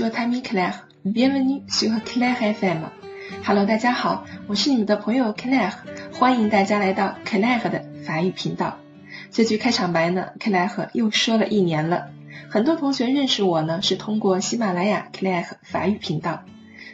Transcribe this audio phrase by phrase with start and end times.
[0.00, 2.84] sur ta mi Claire, bienvenue sur Claire FM.
[3.44, 5.74] Hello，大家好，我是你们的朋友 Claire，
[6.14, 8.78] 欢迎大家来到 Claire 的法语频道。
[9.30, 12.08] 这句开场白呢，Claire 又说了一年了。
[12.48, 16.44] 很多同学认识我呢，是通过喜马拉雅 Claire 法语频道。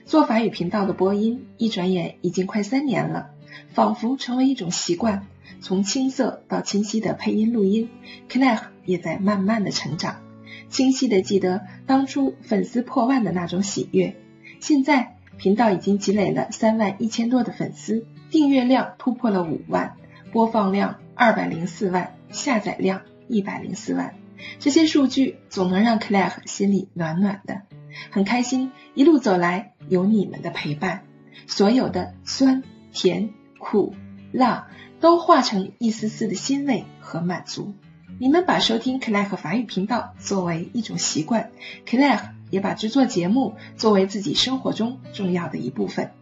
[0.05, 3.29] 做法语频道的播音，一转眼已经快三年了，
[3.73, 5.29] 仿佛成为一种习惯。
[5.61, 7.89] 从青涩到清晰的配音录音
[8.29, 10.26] ，Claire 也在慢慢的成长。
[10.69, 14.17] 清晰的记得当初粉丝破万的那种喜悦。
[14.61, 19.97] 现在频道已经积累了三万一千多的粉丝，订阅量突破了五万，
[20.33, 24.15] 播放量二百零四万，下载量一百零四万。
[24.59, 27.63] 这些数据总能让 Claire 心里暖暖的，
[28.11, 28.73] 很开心。
[28.95, 31.05] 一路走来有你们的陪伴，
[31.47, 33.95] 所有的酸甜苦
[34.33, 34.69] 辣
[35.01, 37.75] 都化成一丝丝的欣慰和满足。
[38.19, 41.51] 你们把收听 Claire 法语频道作为一种习惯
[41.87, 46.13] ，Claire 也把制作节目作为自己生活中重要的一部分。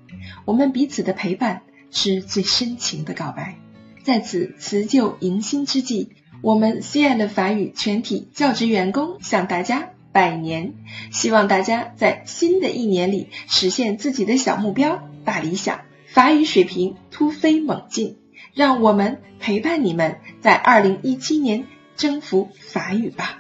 [0.45, 3.55] 我们彼此的陪伴是最深情的告白。
[4.03, 6.09] 在此辞旧迎新之际，
[6.43, 10.75] 我们 CN 的法语全体教职员工向大家拜年，
[11.13, 18.17] 希望大家在新的一年里实现自己的小目标、大理想，法语水平突飞猛进。
[18.53, 21.67] 让我们陪伴你们在二零一七年。
[21.97, 23.39] 征服法语吧！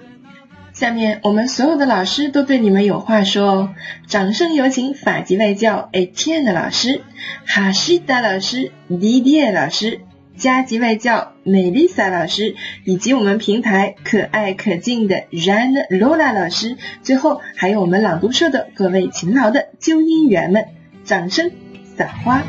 [0.72, 3.47] 下面我们所有的老师都对你们有话说。
[3.47, 3.74] 哦，
[4.08, 7.02] 掌声有请法籍外教 ATN 的老师、
[7.47, 10.00] 哈西达老师、迪迪老师、
[10.36, 20.66] 加籍外教美丽莎老师，以及我们平台可爱可敬的 Ran Lola 老师，最后还有我们朗读社的各位勤劳的纠音员们，
[21.05, 21.52] 掌声
[21.97, 22.42] 撒花。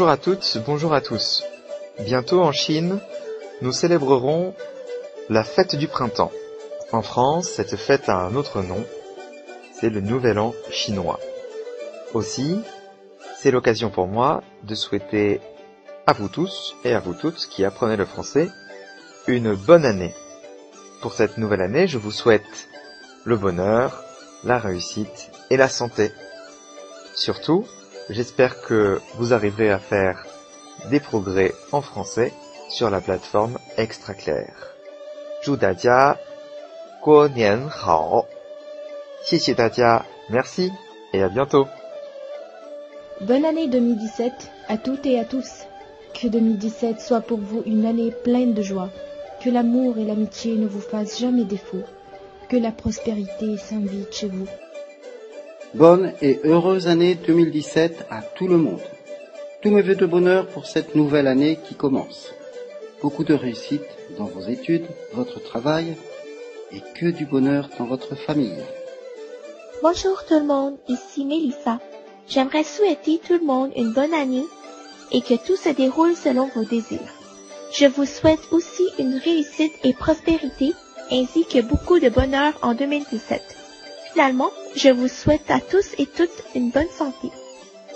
[0.00, 1.44] ！Bonjour à toutes, bonjour à tous.
[1.98, 3.00] Bientôt en Chine,
[3.60, 4.54] nous célébrerons
[5.28, 6.32] la fête du printemps.
[6.90, 8.82] En France, cette fête a un autre nom,
[9.78, 11.20] c'est le Nouvel An chinois.
[12.14, 12.62] Aussi,
[13.36, 15.42] c'est l'occasion pour moi de souhaiter
[16.06, 18.48] à vous tous et à vous toutes qui apprenez le français
[19.26, 20.14] une bonne année.
[21.02, 22.70] Pour cette nouvelle année, je vous souhaite
[23.24, 24.02] le bonheur,
[24.44, 26.10] la réussite et la santé.
[27.14, 27.66] Surtout,
[28.09, 30.25] J'espère que vous arriverez à faire
[30.89, 32.33] des progrès en français
[32.69, 34.53] sur la plateforme Extra Clair.
[35.43, 36.17] 祝大家
[37.01, 38.25] 过年好，
[39.23, 40.71] 谢谢大家，merci
[41.13, 41.67] et à bientôt.
[43.21, 44.33] Bonne année 2017
[44.67, 45.65] à toutes et à tous.
[46.13, 48.89] Que 2017 soit pour vous une année pleine de joie.
[49.43, 51.83] Que l'amour et l'amitié ne vous fassent jamais défaut.
[52.49, 54.47] Que la prospérité s'invite chez vous.
[55.74, 58.80] Bonne et heureuse année 2017 à tout le monde.
[59.62, 62.34] Tous mes voeux de bonheur pour cette nouvelle année qui commence.
[63.00, 63.86] Beaucoup de réussite
[64.18, 65.96] dans vos études, votre travail
[66.72, 68.64] et que du bonheur dans votre famille.
[69.80, 71.78] Bonjour tout le monde, ici Mélissa.
[72.26, 74.46] J'aimerais souhaiter tout le monde une bonne année
[75.12, 77.14] et que tout se déroule selon vos désirs.
[77.78, 80.72] Je vous souhaite aussi une réussite et prospérité
[81.12, 83.59] ainsi que beaucoup de bonheur en 2017.
[84.12, 87.30] Finalement, je vous souhaite à tous et toutes une bonne santé.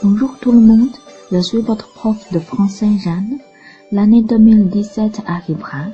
[0.01, 0.95] Bonjour tout le monde,
[1.33, 3.39] je suis votre prof de français Jeanne.
[3.91, 5.87] L'année 2017 arrivera.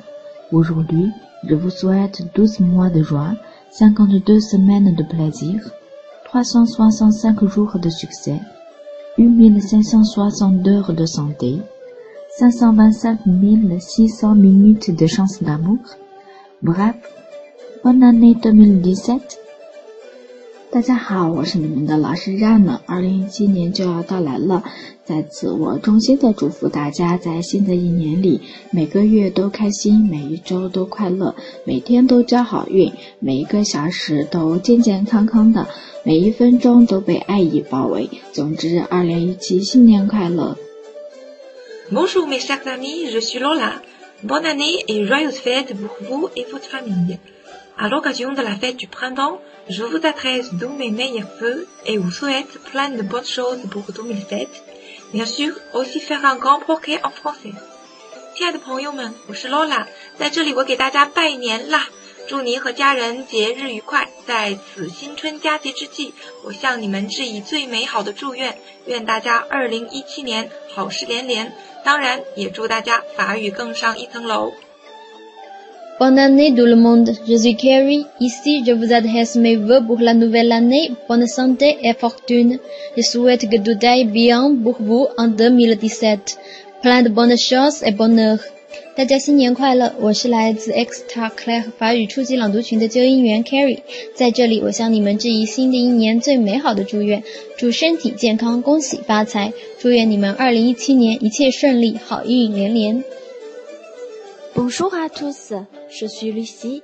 [0.51, 1.09] Aujourd'hui,
[1.47, 3.33] je vous souhaite 12 mois de joie,
[3.71, 5.71] 52 semaines de plaisir,
[6.25, 8.39] 365 jours de succès,
[9.17, 11.57] 8560 heures de santé,
[12.37, 13.19] 525
[13.79, 15.79] 600 minutes de chance d'amour.
[16.61, 16.95] Bref,
[17.83, 19.40] bonne année 2017
[20.73, 22.79] 大家好，我是你们的老师让呢。
[22.85, 24.63] 二零一七年就要到来了，
[25.03, 28.39] 在此我衷心的祝福大家在新的一年里，
[28.71, 31.35] 每个月都开心，每一周都快乐，
[31.65, 35.67] 每天都交好运，每一个小时都健健康康的，
[36.05, 38.09] 每一分钟都被爱意包围。
[38.31, 40.57] 总之，二零一七新年快乐
[41.91, 43.81] ！Bonjour mes chers amis, je suis Lola.
[44.23, 47.17] Bonne année et joyeuse fête pour vous et votre famille.
[47.83, 49.41] À l'occasion de la fête du printemps.
[49.67, 53.81] Je vous adresse tous mes meilleurs vœux et vous souhaite plein de bonnes choses pour
[53.91, 54.47] 2007.
[55.11, 57.55] Bien sûr, aussi faire un grand progrès en français.
[58.35, 59.87] 亲爱的朋友们，我是 Lola，
[60.19, 61.89] 在这里我给大家拜年啦！
[62.27, 64.07] 祝您和家人节日愉快！
[64.27, 66.13] 在此新春佳节之际，
[66.43, 71.51] 我向你们致以最美好的祝愿，愿大家二零一七年好事连连。
[71.83, 74.53] 当然，也祝大家法语更上一层楼。
[76.01, 78.07] Bonne année tout le monde, je suis Carrie.
[78.19, 80.93] Ici, je vous adresse mes vœux pour la nouvelle année.
[81.07, 82.57] Bonne santé et fortune.
[82.97, 86.39] Je souhaite que tout aille bien pour vous en 2017.
[86.81, 88.39] Plein de bonnes choses et bonheur.
[88.95, 89.93] 大家新年快乐！
[89.99, 93.81] 我是来自 Extra Claire 法语初级朗读群的纠音员 Carrie，
[94.15, 97.21] 在这里我向你们致以新的一年最美好的祝愿，
[97.57, 103.03] 祝身体健康，恭喜发财，祝愿你们2017年一切顺利，好运连连。
[104.54, 105.52] Bonjour à tous,
[105.90, 106.82] je suis Lucie.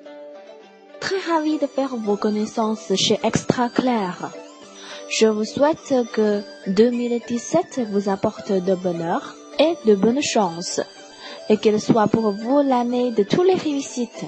[1.01, 4.31] Très ravie de faire vos connaissances chez Extra Claire.
[5.09, 10.81] Je vous souhaite que 2017 vous apporte de bonheur et de bonnes chances,
[11.49, 14.25] et qu'il soit pour vous l'année de toutes les réussites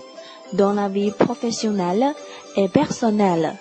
[0.53, 2.15] dans la vie professionnelle
[2.57, 3.57] et personnelle.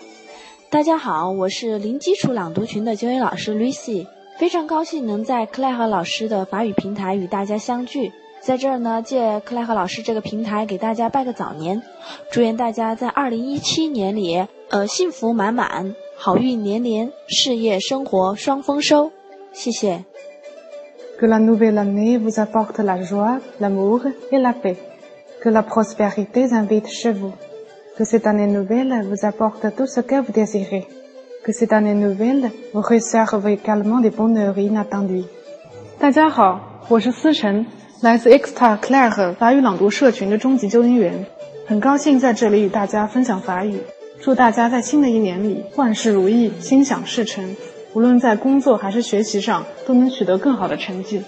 [0.70, 4.08] 大家好，我是零基础朗读群的纠音老师 Lucy，
[4.40, 8.12] 非常高兴能在 Claire 老师的法语平台与大家相聚。
[8.41, 11.83] 在这儿呢，借克莱和老师这个平台给大家拜个早年，
[12.31, 19.13] 祝愿大家在二零一七年里，呃，幸福满满，好运连连，事业生活双丰收。
[19.53, 20.05] 谢谢。
[21.19, 24.77] Que la nouvelle année vous apporte la joie, l'amour et la paix.
[25.43, 27.33] Que la prospérité invite chez vous.
[27.97, 30.87] Que cette année nouvelle vous apporte tout ce que vous désirez.
[31.45, 35.25] Que cette année nouvelle vous réserve également des bonheurs inattendus.
[35.99, 37.67] 大家好，我是思晨。
[38.01, 41.27] 来自 Extra Claire 法语朗读社群的终极纠音员，
[41.67, 43.81] 很高兴在这里与大家分享法语。
[44.21, 47.57] 祝大家在新的一年里万事如意，心想事成，
[47.95, 51.21] 无论在工作还是学习上都能取得更好的成绩。